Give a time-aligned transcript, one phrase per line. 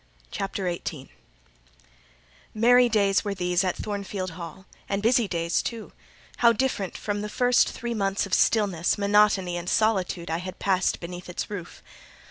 [0.31, 1.11] CHAPTER XVIII
[2.55, 5.91] Merry days were these at Thornfield Hall; and busy days too:
[6.37, 10.99] how different from the first three months of stillness, monotony, and solitude I had passed
[10.99, 11.83] beneath its roof!